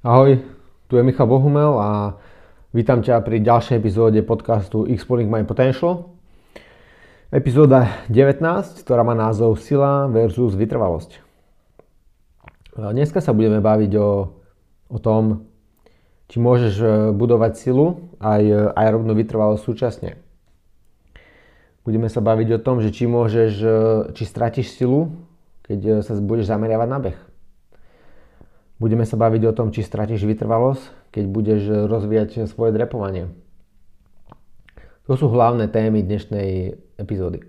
[0.00, 0.40] Ahoj,
[0.88, 2.16] tu je Michal Bohumel a
[2.72, 6.16] vítam ťa pri ďalšej epizóde podcastu Exploring My Potential.
[7.28, 8.40] Epizóda 19,
[8.80, 11.20] ktorá má názov Sila versus vytrvalosť.
[12.80, 14.40] Dneska sa budeme baviť o,
[14.88, 15.44] o tom,
[16.32, 20.16] či môžeš e, budovať silu aj aerobnú vytrvalosť súčasne.
[21.84, 23.76] Budeme sa baviť o tom, že či môžeš, e,
[24.16, 25.12] či stratíš silu,
[25.68, 27.29] keď e, sa budeš zameriavať na beh
[28.80, 33.28] Budeme sa baviť o tom, či stratíš vytrvalosť, keď budeš rozvíjať svoje drepovanie.
[35.04, 37.44] To sú hlavné témy dnešnej epizódy.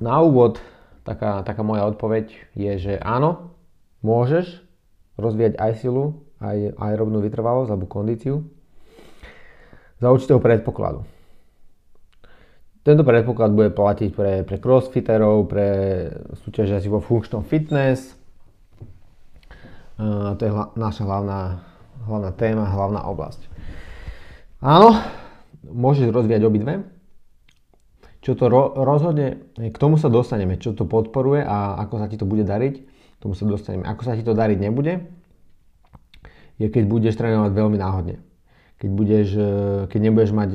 [0.00, 0.64] Na úvod
[1.04, 3.52] taká, taká moja odpoveď je, že áno,
[4.00, 4.64] môžeš
[5.20, 8.48] rozvíjať aj silu, aj aerobnú vytrvalosť alebo kondíciu
[10.00, 11.04] za určitého predpokladu.
[12.80, 15.68] Tento predpoklad bude platiť pre, pre crossfiterov, pre
[16.48, 18.23] súťažiacich vo funkčnom fitness,
[19.98, 21.62] to je hla, naša hlavná,
[22.06, 23.46] hlavná téma, hlavná oblasť.
[24.64, 24.98] Áno,
[25.68, 26.82] môžeš rozvíjať obidve.
[28.24, 32.16] Čo to ro, rozhodne, k tomu sa dostaneme, čo to podporuje a ako sa ti
[32.16, 33.84] to bude dariť, k tomu sa dostaneme.
[33.84, 35.04] Ako sa ti to dariť nebude,
[36.56, 38.24] je keď budeš trénovať veľmi náhodne.
[38.80, 39.50] Keď, budeš, e,
[39.92, 40.50] keď nebudeš mať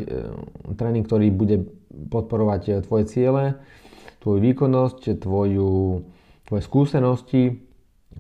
[0.76, 1.70] tréning, ktorý bude
[2.10, 3.62] podporovať tvoje ciele,
[4.20, 6.04] tvoju výkonnosť, tvoju,
[6.50, 7.69] tvoje skúsenosti,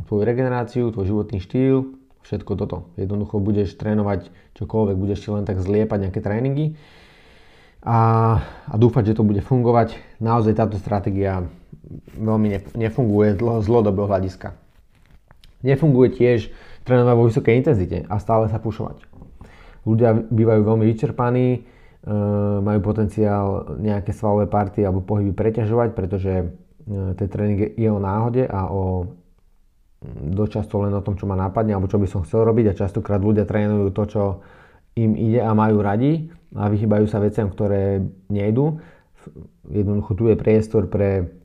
[0.07, 2.77] tvoju regeneráciu, tvoj životný štýl, všetko toto.
[2.95, 6.77] Jednoducho budeš trénovať čokoľvek, budeš si len tak zliepať nejaké tréningy
[7.81, 7.99] a,
[8.67, 9.97] a dúfať, že to bude fungovať.
[10.19, 11.47] Naozaj táto stratégia
[12.19, 14.53] veľmi nefunguje z dlhodobého hľadiska.
[15.65, 16.51] Nefunguje tiež
[16.87, 19.03] trénovať vo vysokej intenzite a stále sa pušovať.
[19.87, 21.59] Ľudia bývajú veľmi vyčerpaní, e,
[22.61, 26.45] majú potenciál nejaké svalové partie alebo pohyby preťažovať, pretože e,
[27.15, 29.07] ten tréning je o náhode a o
[30.07, 33.19] dočasto len o tom, čo ma napadne alebo čo by som chcel robiť a častokrát
[33.19, 34.23] ľudia trénujú to, čo
[34.95, 38.79] im ide a majú radi a vychýbajú sa veciam, ktoré nejdu.
[39.67, 41.35] Jednoducho tu je priestor pre,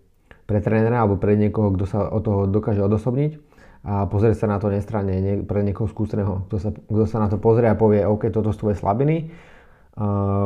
[0.47, 3.43] pre trénera alebo pre niekoho, kto sa od toho dokáže odosobniť
[3.85, 7.29] a pozrieť sa na to nestranne nie, pre niekoho skúseného, kto sa, kto sa na
[7.29, 9.35] to pozrie a povie, OK, toto sú tvoje slabiny,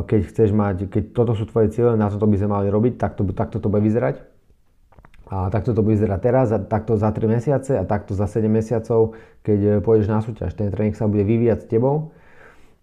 [0.09, 3.23] keď chceš mať, keď toto sú tvoje cieľe, na toto by sme mali robiť, takto,
[3.31, 4.38] takto to bude vyzerať
[5.29, 8.49] a takto to bude vyzerať teraz, a takto za 3 mesiace a takto za 7
[8.49, 9.13] mesiacov,
[9.45, 10.57] keď e, pôjdeš na súťaž.
[10.57, 12.17] Ten tréning sa bude vyvíjať s tebou,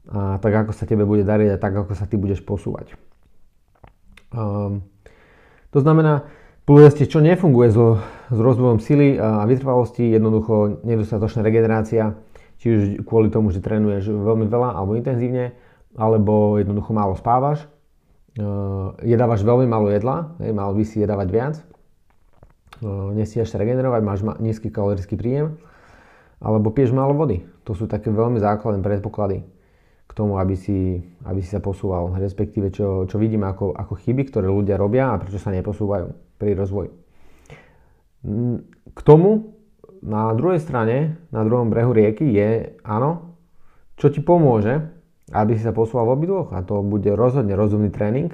[0.05, 2.93] a tak ako sa tebe bude dariť a tak ako sa ty budeš posúvať.
[4.29, 4.85] Um,
[5.73, 6.29] to znamená,
[6.69, 7.97] povedzte, čo nefunguje so,
[8.29, 12.13] s rozvojom sily a vytrvalosti, jednoducho nedostatočná regenerácia,
[12.61, 15.57] či už kvôli tomu, že trénuješ veľmi veľa alebo intenzívne,
[15.97, 17.65] alebo jednoducho málo spávaš,
[18.37, 21.55] uh, jedávaš veľmi málo jedla, hej, mal by si jedávať viac,
[23.15, 25.55] nestíhaš sa regenerovať, máš nízky kalorický príjem,
[26.43, 27.47] alebo piješ málo vody.
[27.63, 29.47] To sú také veľmi základné predpoklady
[30.05, 34.29] k tomu, aby si, aby si sa posúval, respektíve čo, čo vidím ako, ako chyby,
[34.29, 36.91] ktoré ľudia robia a prečo sa neposúvajú pri rozvoji.
[38.91, 39.57] K tomu
[40.05, 43.33] na druhej strane, na druhom brehu rieky je, áno,
[43.97, 44.93] čo ti pomôže,
[45.33, 48.29] aby si sa posúval v obidvoch a to bude rozhodne rozumný tréning,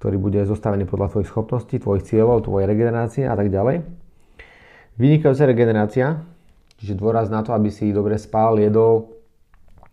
[0.00, 3.84] ktorý bude zostavený podľa tvojich schopností, tvojich cieľov, tvojej regenerácie a tak ďalej.
[4.96, 6.24] Vynikajúca regenerácia,
[6.80, 9.12] čiže dôraz na to, aby si dobre spal, jedol,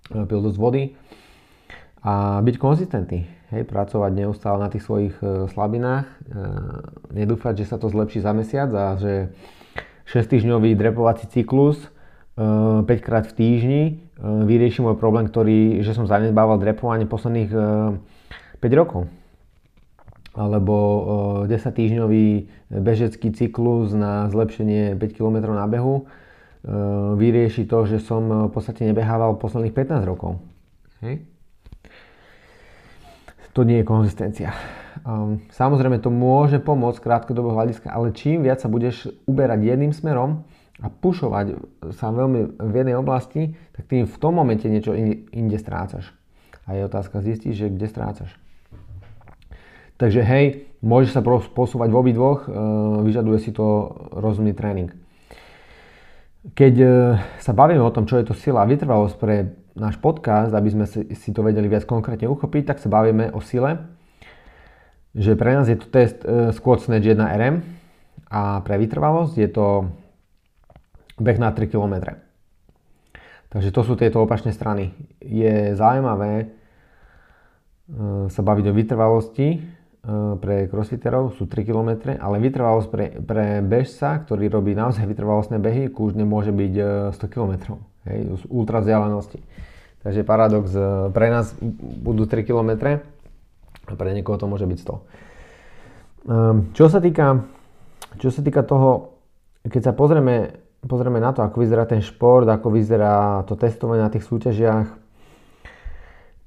[0.08, 0.96] e, pil dosť vody
[2.08, 3.28] a byť konzistentný.
[3.52, 6.16] Hej, pracovať neustále na tých svojich e, slabinách, e,
[7.12, 9.36] nedúfať, že sa to zlepší za mesiac a že
[10.08, 11.84] 6-týždňový drepovací cyklus
[12.40, 13.84] 5 krát v týždni
[14.22, 19.10] vyrieši môj problém, ktorý, že som zanedbával drepovanie posledných 5 rokov
[20.38, 20.76] alebo
[21.50, 22.26] 10-týždňový
[22.70, 26.06] bežecký cyklus na zlepšenie 5 km na behu
[27.18, 30.38] vyrieši to, že som v podstate nebehával posledných 15 rokov.
[31.02, 31.26] Hej.
[33.58, 34.54] To nie je konzistencia.
[35.50, 40.46] Samozrejme to môže pomôcť krátkodobého hľadiska, ale čím viac sa budeš uberať jedným smerom
[40.78, 41.58] a pušovať
[41.98, 44.94] sa veľmi v jednej oblasti, tak tým v tom momente niečo
[45.34, 46.14] inde strácaš.
[46.70, 48.30] A je otázka zistiť, že kde strácaš.
[49.98, 52.50] Takže hej, môžeš sa posúvať v obidvoch, e,
[53.02, 54.94] vyžaduje si to rozumný tréning.
[56.54, 56.88] Keď e,
[57.42, 60.86] sa bavíme o tom, čo je to sila a vytrvalosť pre náš podcast, aby sme
[60.90, 63.90] si to vedeli viac konkrétne uchopiť, tak sa bavíme o sile,
[65.18, 67.66] že pre nás je to test e, Squat Snatch 1 RM
[68.30, 69.90] a pre vytrvalosť je to
[71.18, 72.22] beh na 3 km.
[73.50, 74.94] Takže to sú tieto opačné strany.
[75.26, 76.54] Je zaujímavé
[78.28, 79.77] sa baviť o vytrvalosti,
[80.40, 85.92] pre crossfiterov sú 3 km, ale vytrvalosť pre, pre bežca, ktorý robí naozaj vytrvalostné behy,
[85.92, 86.74] kúžne môže byť
[87.12, 87.76] 100 km.
[88.08, 89.44] Hej, z ultra vzdialenosti.
[90.08, 90.72] Takže paradox,
[91.12, 91.52] pre nás
[92.00, 93.04] budú 3 km
[93.84, 94.80] a pre niekoho to môže byť
[96.28, 96.72] 100.
[96.72, 97.44] Čo sa týka,
[98.16, 99.20] čo sa týka toho,
[99.68, 100.56] keď sa pozrieme,
[100.88, 104.88] pozrieme na to, ako vyzerá ten šport, ako vyzerá to testovanie na tých súťažiach,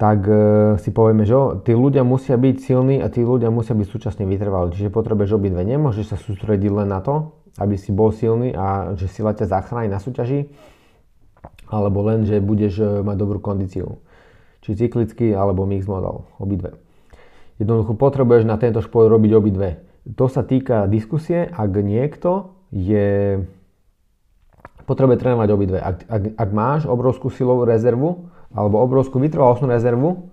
[0.01, 0.33] tak e,
[0.81, 1.37] si povieme, že
[1.69, 4.73] tí ľudia musia byť silní a tí ľudia musia byť súčasne vytrvalí.
[4.73, 5.61] Čiže potrebuješ obidve.
[5.61, 9.93] Nemôžeš sa sústrediť len na to, aby si bol silný a že sila ťa zachráni
[9.93, 10.49] na súťaži,
[11.69, 14.01] alebo len, že budeš e, mať dobrú kondíciu.
[14.65, 16.25] Či cyklický, alebo mix model.
[16.41, 16.81] Obidve.
[17.61, 19.85] Jednoducho potrebuješ na tento šport robiť obidve.
[20.17, 23.45] To sa týka diskusie, ak niekto je
[24.89, 25.77] potrebuje trénovať obidve.
[25.77, 30.31] Ak, ak, ak máš obrovskú silovú rezervu, alebo obrovskú vytrvalostnú rezervu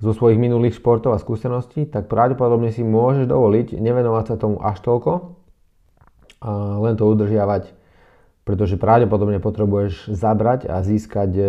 [0.00, 4.80] zo svojich minulých športov a skúseností, tak pravdepodobne si môžeš dovoliť nevenovať sa tomu až
[4.80, 5.36] toľko
[6.40, 7.76] a len to udržiavať,
[8.48, 11.44] pretože pravdepodobne potrebuješ zabrať a získať e,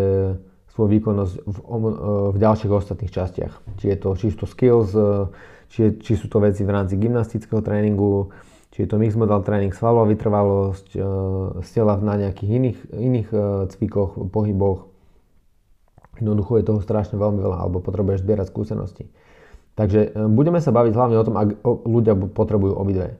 [0.76, 1.92] svoju výkonnosť v, e,
[2.36, 3.54] v ďalších ostatných častiach.
[3.80, 5.32] Či, je to, či sú to skills, e,
[5.72, 8.36] či, či sú to veci v rámci gymnastického tréningu,
[8.76, 10.96] či je to mix model tréning, svalová vytrvalosť,
[11.64, 13.30] stela na nejakých iných, iných
[13.72, 14.91] cvikoch, pohyboch,
[16.22, 19.10] Jednoducho je toho strašne veľmi veľa, alebo potrebuješ zbierať skúsenosti.
[19.74, 23.18] Takže e, budeme sa baviť hlavne o tom, ak ľudia potrebujú obidve.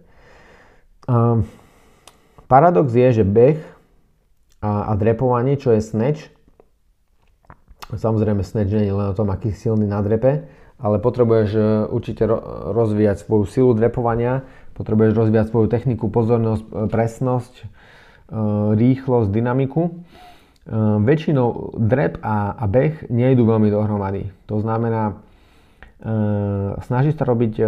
[1.10, 1.50] Um,
[2.46, 3.58] paradox je, že beh
[4.62, 6.30] a, a drepovanie, čo je snatch,
[7.90, 10.46] samozrejme snatch nie je len o tom, aký silný na drepe,
[10.78, 12.30] ale potrebuješ e, určite
[12.70, 14.46] rozvíjať svoju silu drepovania,
[14.78, 17.56] potrebuješ rozvíjať svoju techniku, pozornosť, e, presnosť,
[18.80, 19.92] rýchlosť, dynamiku
[21.02, 24.30] väčšinou drep a, a beh nejdu veľmi dohromady.
[24.46, 25.14] To znamená, e,
[26.86, 27.64] snaží sa robiť e,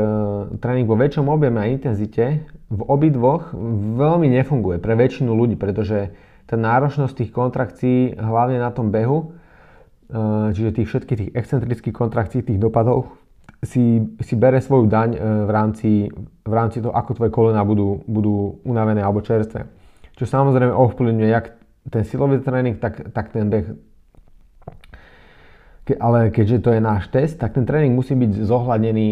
[0.62, 3.50] tréning vo väčšom objeme a intenzite, v obidvoch
[3.98, 6.14] veľmi nefunguje pre väčšinu ľudí, pretože
[6.46, 9.32] tá náročnosť tých kontrakcií, hlavne na tom behu,
[10.54, 13.16] čiže tých všetkých tých excentrických kontrakcií, tých dopadov,
[13.64, 15.16] si, si bere svoju daň
[15.48, 15.90] v rámci,
[16.44, 19.66] v rámci toho, ako tvoje kolena budú, budú unavené alebo čerstvé.
[20.20, 23.68] Čo samozrejme ovplyvňuje jak ten silový tréning, tak, tak ten beh
[25.84, 29.10] ke, ale keďže to je náš test, tak ten tréning musí byť zohľadený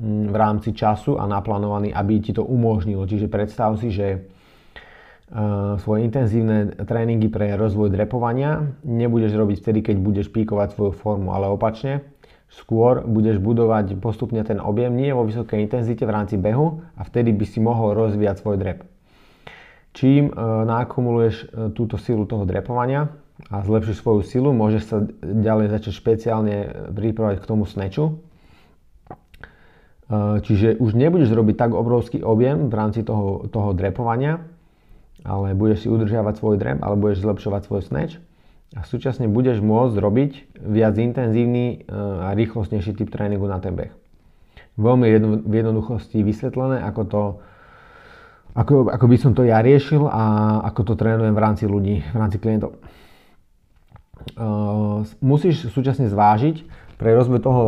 [0.00, 3.04] mm, v rámci času a naplánovaný, aby ti to umožnilo.
[3.04, 9.96] Čiže predstav si, že uh, svoje intenzívne tréningy pre rozvoj drepovania nebudeš robiť vtedy, keď
[10.00, 12.00] budeš píkovať svoju formu, ale opačne.
[12.46, 17.34] Skôr budeš budovať postupne ten objem nie vo vysokej intenzite v rámci behu a vtedy
[17.34, 18.95] by si mohol rozvíjať svoj drep.
[19.96, 20.32] Čím e,
[20.68, 23.16] nakumuluješ e, túto silu toho drepovania
[23.48, 26.56] a zlepšíš svoju silu, môžeš sa ďalej začať špeciálne
[26.92, 28.12] pripravať k tomu sneču.
[28.12, 28.14] E,
[30.44, 34.44] čiže už nebudeš robiť tak obrovský objem v rámci toho, toho drepovania,
[35.24, 38.20] ale budeš si udržiavať svoj drep, ale budeš zlepšovať svoj sneč
[38.76, 43.94] a súčasne budeš môcť robiť viac intenzívny a rýchlostnejší typ tréningu na ten beh.
[44.76, 45.06] Veľmi
[45.40, 47.22] v jednoduchosti vysvetlené, ako to
[48.56, 50.24] ako, ako by som to ja riešil a
[50.72, 52.80] ako to trénujem v rámci ľudí, v rámci klientov.
[54.34, 56.64] Uh, musíš súčasne zvážiť
[56.96, 57.64] pre rozvoj toho,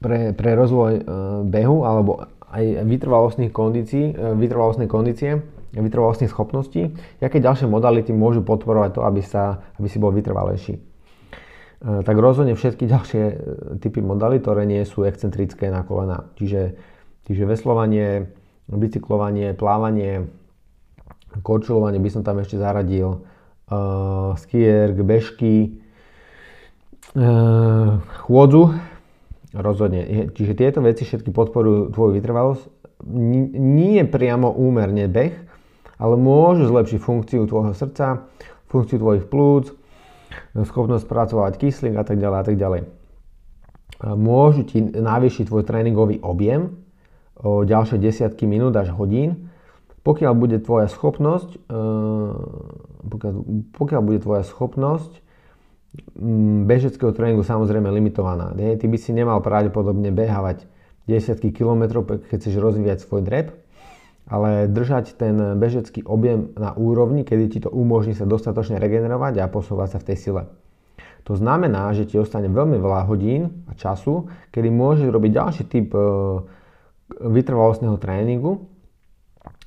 [0.00, 1.02] pre, pre rozvoj uh,
[1.44, 5.44] behu alebo aj vytrvalostných kondícií, uh, vytrvalostnej kondície,
[5.76, 10.80] vytrvalostných schopností, aké ďalšie modality môžu podporovať to, aby, sa, aby si bol vytrvalejší.
[10.80, 13.36] Uh, tak rozhodne všetky ďalšie uh,
[13.78, 16.32] typy modalit, ktoré nie sú excentrické na kolena.
[16.40, 16.74] Čiže,
[17.28, 18.32] čiže veslovanie,
[18.70, 20.26] bicyklovanie, plávanie,
[21.40, 23.22] korčulovanie by som tam ešte zaradil,
[23.70, 25.78] uh, skierk, bežky,
[27.14, 28.74] uh, chôdzu,
[29.54, 30.32] rozhodne.
[30.34, 32.62] Čiže tieto veci všetky podporujú tvoju vytrvalosť.
[33.56, 35.34] Nie priamo úmerne beh,
[36.00, 38.28] ale môžu zlepšiť funkciu tvojho srdca,
[38.68, 39.72] funkciu tvojich plúc,
[40.56, 42.82] schopnosť spracovať kyslík a tak ďalej a tak ďalej.
[44.16, 46.85] Môžu ti navýšiť tvoj tréningový objem,
[47.40, 49.52] o ďalšie desiatky minút až hodín,
[50.06, 51.78] pokiaľ bude tvoja schopnosť, e,
[53.10, 53.32] pokiaľ,
[53.74, 55.26] pokiaľ bude tvoja schopnosť
[56.66, 58.52] bežeckého tréningu samozrejme limitovaná.
[58.52, 58.76] Nie?
[58.76, 60.68] Ty by si nemal pravdepodobne behávať
[61.08, 63.56] desiatky kilometrov, keď chceš rozvíjať svoj drep,
[64.26, 69.46] ale držať ten bežecký objem na úrovni, kedy ti to umožní sa dostatočne regenerovať a
[69.46, 70.42] posúvať sa v tej sile.
[71.26, 75.90] To znamená, že ti ostane veľmi veľa hodín a času, kedy môžeš robiť ďalší typ
[75.90, 76.02] e,
[77.10, 78.66] vytrvalostného tréningu,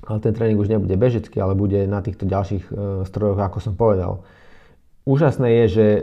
[0.04, 2.72] ale ten tréning už nebude bežecký, ale bude na týchto ďalších e,
[3.08, 4.24] strojoch, ako som povedal.
[5.08, 6.02] Úžasné je, že e,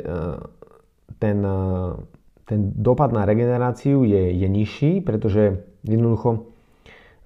[1.21, 1.61] ten, e,
[2.45, 6.49] ten dopad na regeneráciu je, je nižší, pretože jednoducho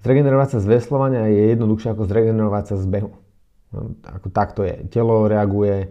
[0.04, 3.12] zregenerovať sa z veslovania je jednoduchšie ako zregenerovať sa z behu.
[3.72, 4.84] No, ako takto je.
[4.92, 5.88] Telo reaguje,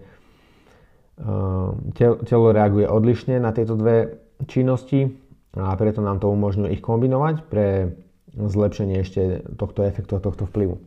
[2.30, 5.10] telo reaguje odlišne na tieto dve činnosti
[5.58, 7.90] a preto nám to umožňuje ich kombinovať pre
[8.36, 10.80] zlepšenie ešte tohto efektu a tohto vplyvu.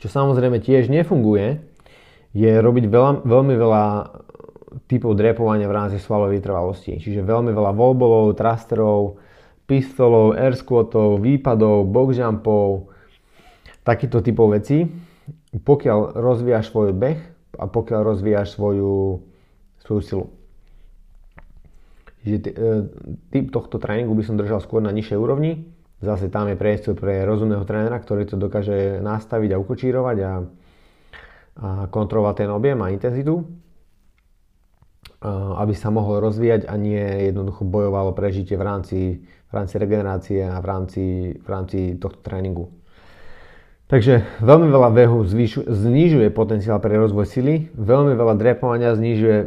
[0.00, 1.62] Čo samozrejme tiež nefunguje,
[2.32, 3.84] je robiť veľa, veľmi veľa
[4.88, 6.96] typov drepovania v rámci svalovej vytrvalosti.
[6.96, 9.20] Čiže veľmi veľa wallballov, thrusterov,
[9.68, 12.88] pistolov, air squatov, výpadov, box jumpov,
[13.84, 14.88] takýchto typov vecí.
[15.52, 17.20] Pokiaľ rozvíjaš svoj beh
[17.60, 19.20] a pokiaľ rozvíjaš svoju,
[19.84, 20.26] svoju silu.
[22.24, 22.50] Čiže e,
[23.28, 25.68] typ tohto tréningu by som držal skôr na nižšej úrovni.
[26.02, 30.32] Zase tam je priestor pre rozumného trénera, ktorý to dokáže nastaviť a ukočírovať a,
[31.62, 33.46] a kontrolovať ten objem a intenzitu
[35.58, 40.58] aby sa mohol rozvíjať a nie jednoducho bojovalo prežitie v rámci, v rámci regenerácie a
[40.58, 41.04] v rámci,
[41.38, 42.74] v rámci tohto tréningu.
[43.86, 45.22] Takže veľmi veľa behu
[45.68, 49.38] znižuje potenciál pre rozvoj sily, veľmi veľa drepovania znižuje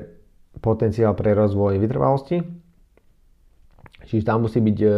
[0.61, 2.45] potenciál pre rozvoj vytrvalosti,
[4.05, 4.89] Čiže tam musí byť e,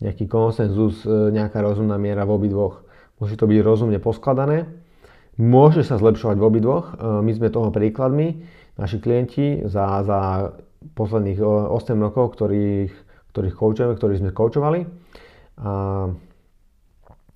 [0.00, 2.84] nejaký konsenzus, e, nejaká rozumná miera v obidvoch.
[3.16, 4.68] Musí to byť rozumne poskladané.
[5.36, 6.84] Môže sa zlepšovať v obidvoch.
[6.92, 8.44] E, my sme toho príkladmi.
[8.76, 10.52] Naši klienti za, za
[10.92, 12.92] posledných 8 rokov, ktorých,
[13.32, 14.80] ktorých koučujeme, ktorých sme koučovali.
[15.56, 15.70] A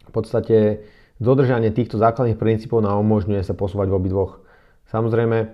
[0.04, 0.84] v podstate
[1.16, 4.44] dodržanie týchto základných princípov nám umožňuje sa posúvať v obidvoch.
[4.92, 5.48] Samozrejme,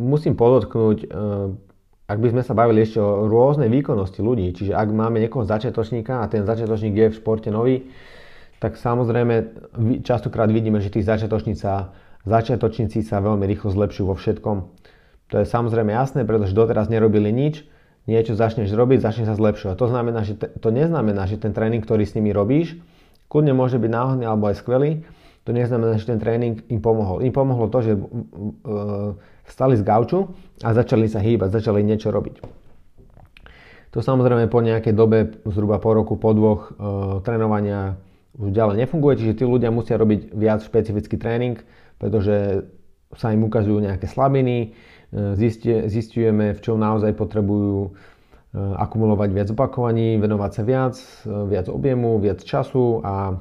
[0.00, 0.98] musím podotknúť,
[2.06, 6.22] ak by sme sa bavili ešte o rôznej výkonnosti ľudí, čiže ak máme niekoho začiatočníka
[6.22, 7.90] a ten začiatočník je v športe nový,
[8.62, 9.34] tak samozrejme
[10.06, 14.56] častokrát vidíme, že tí začiatočníci sa veľmi rýchlo zlepšujú vo všetkom.
[15.34, 17.66] To je samozrejme jasné, pretože doteraz nerobili nič,
[18.06, 19.74] niečo začneš robiť, začne sa zlepšovať.
[19.74, 22.78] To, znamená, že te, to neznamená, že ten tréning, ktorý s nimi robíš,
[23.26, 25.02] kľudne môže byť náhodný alebo aj skvelý,
[25.46, 27.22] to neznamená, že ten tréning im pomohol.
[27.22, 27.92] Im pomohlo to, že
[29.46, 30.34] stali z gauču
[30.66, 32.42] a začali sa hýbať, začali niečo robiť.
[33.94, 36.70] To samozrejme po nejakej dobe, zhruba po roku, po dvoch e,
[37.24, 37.96] trénovania
[38.36, 41.56] už ďalej nefunguje, čiže tí ľudia musia robiť viac špecifický tréning,
[41.96, 42.68] pretože
[43.16, 44.76] sa im ukazujú nejaké slabiny,
[45.08, 47.90] e, zistujeme, v čom naozaj potrebujú e,
[48.58, 53.40] akumulovať viac opakovaní, venovať sa viac, e, viac objemu, viac času a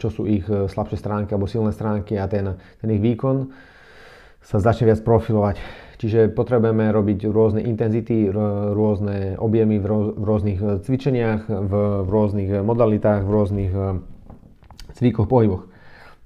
[0.00, 3.52] čo sú ich slabšie stránky alebo silné stránky a ten, ten ich výkon
[4.44, 5.56] sa začne viac profilovať.
[5.96, 9.86] Čiže potrebujeme robiť rôzne intenzity, rôzne objemy v
[10.20, 11.72] rôznych e, cvičeniach, v
[12.04, 13.80] rôznych modalitách, v rôznych e,
[15.00, 15.64] cvíkoch, pohyboch.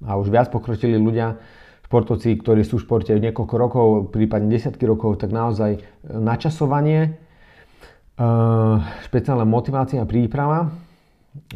[0.03, 1.39] A už viac pokročili ľudia,
[1.87, 7.15] športovci, ktorí sú v športe niekoľko rokov, prípadne desiatky rokov, tak naozaj e, načasovanie,
[8.19, 10.75] špeciálna motivácia a príprava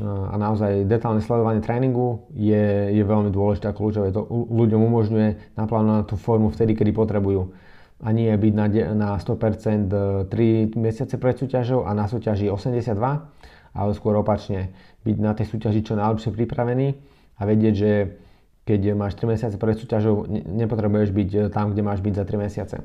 [0.03, 4.09] a naozaj detálne sledovanie tréningu je, je veľmi dôležité ako kľúčové.
[4.15, 7.53] To ľuďom umožňuje naplánovať tú formu vtedy, kedy potrebujú.
[8.03, 12.99] A nie byť na, na 100% 3 e, mesiace pred súťažou a na súťaži 82,
[13.73, 14.75] ale skôr opačne.
[15.07, 16.99] Byť na tej súťaži čo najlepšie pripravený
[17.39, 17.91] a vedieť, že
[18.67, 22.43] keď máš 3 mesiace pred súťažou, nepotrebuješ byť e, tam, kde máš byť za 3
[22.43, 22.77] mesiace.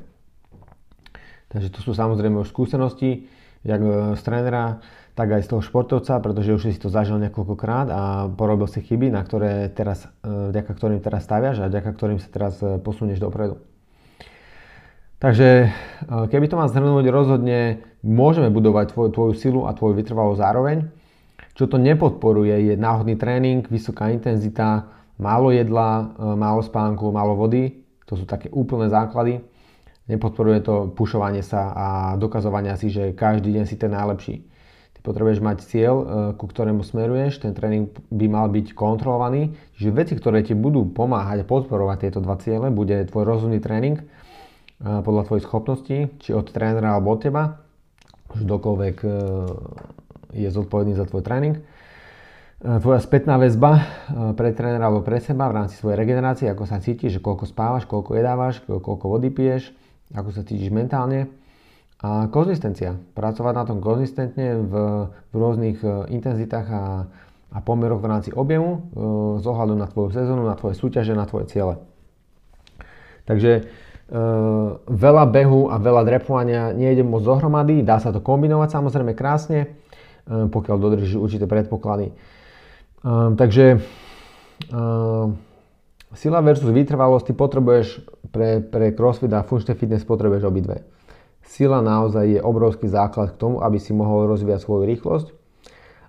[1.48, 3.26] Takže to sú samozrejme už skúsenosti,
[3.64, 4.82] jak e, z trénera,
[5.18, 9.10] tak aj z toho športovca, pretože už si to zažil niekoľkokrát a porobil si chyby,
[9.10, 13.18] na ktoré teraz, e, vďaka ktorým teraz staviaš a vďaka ktorým sa teraz e, posunieš
[13.18, 13.58] dopredu.
[15.18, 15.74] Takže
[16.30, 20.86] keby to mám zhrnúť, rozhodne môžeme budovať tvoju, tvoju silu a tvoju vytrvalosť zároveň.
[21.58, 24.86] Čo to nepodporuje je náhodný tréning, vysoká intenzita,
[25.18, 27.82] málo jedla, málo spánku, málo vody.
[28.06, 29.42] To sú také úplné základy.
[30.08, 31.86] Nepodporuje to pušovanie sa a
[32.16, 34.40] dokazovania si, že každý deň si ten najlepší.
[34.96, 36.04] Ty potrebuješ mať cieľ, e,
[36.40, 39.52] ku ktorému smeruješ, ten tréning by mal byť kontrolovaný.
[39.76, 44.00] Čiže veci, ktoré ti budú pomáhať a podporovať tieto dva ciele, bude tvoj rozumný tréning
[44.00, 44.04] e,
[44.80, 47.60] podľa tvojich schopností, či od trénera alebo od teba.
[48.32, 49.08] Už dokoľvek e,
[50.40, 51.60] je zodpovedný za tvoj tréning.
[52.58, 53.86] Tvoja spätná väzba
[54.34, 58.18] pre trénera alebo pre seba v rámci svojej regenerácie, ako sa cítiš, koľko spávaš, koľko
[58.18, 59.70] jedávaš, koľko vody piješ,
[60.14, 61.28] ako sa cítiš mentálne
[61.98, 62.94] a konzistencia.
[62.94, 64.72] Pracovať na tom konzistentne v,
[65.10, 66.84] v rôznych e, intenzitách a,
[67.50, 68.80] a pomeroch v rámci objemu e,
[69.42, 71.82] z ohľadu na tvoju sezónu, na tvoje súťaže, na tvoje ciele.
[73.26, 73.62] Takže e,
[74.86, 79.68] veľa behu a veľa drepovania nejde moc dohromady, dá sa to kombinovať samozrejme krásne, e,
[80.46, 82.14] pokiaľ dodržíš určité predpoklady.
[82.14, 82.14] E,
[83.34, 83.78] takže e,
[86.14, 87.86] sila versus vytrvalosť, ty potrebuješ
[88.32, 90.84] pre, pre crossfit a functional fitness potrebuješ obidve.
[91.44, 95.28] sila naozaj je obrovský základ k tomu, aby si mohol rozvíjať svoju rýchlosť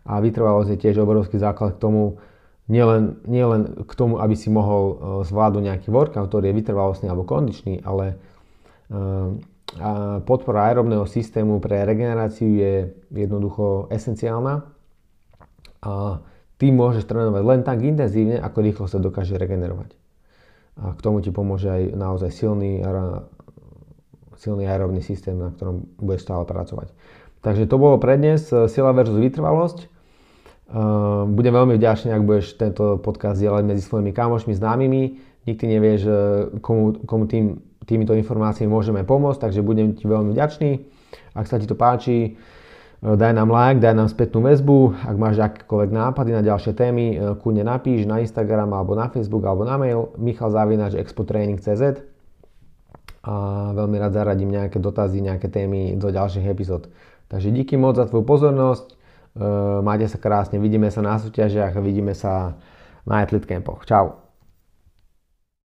[0.07, 2.19] a vytrvalosť je tiež obrovský základ k tomu,
[2.71, 4.95] nielen, nielen k tomu, aby si mohol e,
[5.27, 8.15] zvládnuť nejaký workout, ktorý je vytrvalostný alebo kondičný, ale
[8.89, 8.95] e,
[10.25, 12.73] podpora aerobného systému pre regeneráciu je
[13.13, 14.65] jednoducho esenciálna.
[15.85, 16.19] A
[16.59, 19.95] ty môžeš trénovať len tak intenzívne, ako rýchlo sa dokáže regenerovať.
[20.79, 22.83] A k tomu ti pomôže aj naozaj silný,
[24.39, 26.91] silný aerobný systém, na ktorom budeš stále pracovať.
[27.39, 29.87] Takže to bolo pre dnes sila versus vytrvalosť.
[30.69, 35.03] Ehm, budem veľmi vďačný, ak budeš tento podcast dielať medzi svojimi kamošmi, známymi.
[35.49, 36.11] Nikdy nevieš, e,
[36.61, 37.57] komu, komu tým,
[37.89, 40.71] týmito informáciami môžeme pomôcť, takže budem ti veľmi vďačný.
[41.33, 42.58] Ak sa ti to páči, e,
[42.99, 45.07] daj nám like, daj nám spätnú väzbu.
[45.07, 49.43] Ak máš akékoľvek nápady na ďalšie témy, e, kľudne napíš na Instagram alebo na Facebook
[49.47, 51.83] alebo na mail michalzavinač.expotraining.cz
[53.19, 53.35] a
[53.75, 56.87] veľmi rád zaradím nejaké dotazy, nejaké témy do ďalších epizód.
[57.27, 58.99] Takže díky moc za tvoju pozornosť
[59.85, 62.57] Majte sa krásne, vidíme sa na súťažiach a vidíme sa
[63.05, 63.85] na Athlete Campoch.
[63.85, 64.28] Čau.